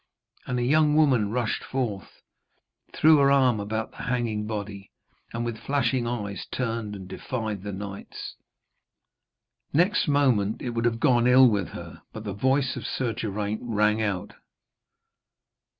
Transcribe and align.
And 0.47 0.57
a 0.57 0.63
young 0.63 0.95
woman 0.95 1.29
rushed 1.29 1.63
forth, 1.63 2.23
threw 2.91 3.17
her 3.19 3.29
arm 3.29 3.59
about 3.59 3.91
the 3.91 3.97
hanging 3.97 4.47
body, 4.47 4.89
and 5.31 5.45
with 5.45 5.59
flashing 5.59 6.07
eyes 6.07 6.47
turned 6.51 6.95
and 6.95 7.07
defied 7.07 7.61
the 7.61 7.71
knights. 7.71 8.35
Next 9.73 10.07
moment 10.07 10.59
it 10.59 10.71
would 10.71 10.85
have 10.85 10.99
gone 10.99 11.27
ill 11.27 11.47
with 11.47 11.67
her, 11.77 12.01
but 12.13 12.23
the 12.23 12.33
voice 12.33 12.75
of 12.75 12.87
Sir 12.87 13.13
Geraint 13.13 13.59
rang 13.61 14.01
out. 14.01 14.33